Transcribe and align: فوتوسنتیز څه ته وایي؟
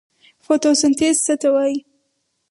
فوتوسنتیز 0.43 1.17
څه 1.25 1.33
ته 1.41 1.47
وایي؟ 1.53 1.77